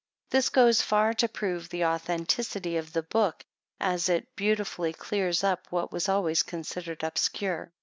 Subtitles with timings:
[0.31, 3.45] This goes far to prove the authenticity of the book,
[3.79, 7.71] as it beautifully clears up what was always considered obscure.